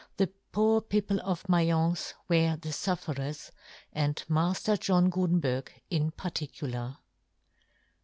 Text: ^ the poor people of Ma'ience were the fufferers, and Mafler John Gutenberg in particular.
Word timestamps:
^ 0.13 0.17
the 0.17 0.31
poor 0.51 0.81
people 0.81 1.19
of 1.19 1.43
Ma'ience 1.43 2.15
were 2.27 2.55
the 2.55 2.69
fufferers, 2.69 3.51
and 3.93 4.15
Mafler 4.27 4.75
John 4.79 5.11
Gutenberg 5.11 5.71
in 5.91 6.09
particular. 6.09 6.97